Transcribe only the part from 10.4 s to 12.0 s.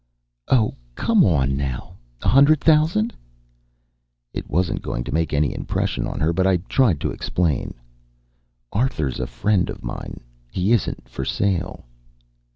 He isn't for sale."